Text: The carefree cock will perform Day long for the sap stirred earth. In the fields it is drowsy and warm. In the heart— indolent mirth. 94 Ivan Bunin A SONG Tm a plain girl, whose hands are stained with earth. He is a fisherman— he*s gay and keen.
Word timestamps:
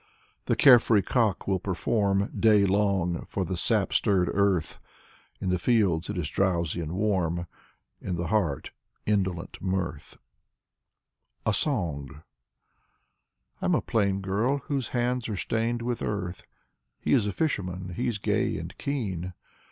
The 0.47 0.55
carefree 0.55 1.03
cock 1.03 1.47
will 1.47 1.59
perform 1.59 2.31
Day 2.35 2.65
long 2.65 3.27
for 3.29 3.45
the 3.45 3.55
sap 3.55 3.93
stirred 3.93 4.29
earth. 4.33 4.79
In 5.39 5.49
the 5.49 5.59
fields 5.59 6.09
it 6.09 6.17
is 6.17 6.27
drowsy 6.27 6.81
and 6.81 6.93
warm. 6.93 7.45
In 8.01 8.15
the 8.15 8.25
heart— 8.29 8.71
indolent 9.05 9.61
mirth. 9.61 10.17
94 11.45 11.45
Ivan 11.45 11.45
Bunin 11.45 11.51
A 11.51 11.53
SONG 11.53 12.21
Tm 13.61 13.77
a 13.77 13.81
plain 13.81 14.21
girl, 14.21 14.57
whose 14.65 14.87
hands 14.87 15.29
are 15.29 15.37
stained 15.37 15.83
with 15.83 16.01
earth. 16.01 16.47
He 16.99 17.13
is 17.13 17.27
a 17.27 17.31
fisherman— 17.31 17.89
he*s 17.95 18.17
gay 18.17 18.57
and 18.57 18.75
keen. 18.79 19.33